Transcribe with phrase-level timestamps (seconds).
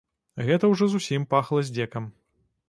[0.47, 2.09] Гэта ўжо зусім пахла здзекам.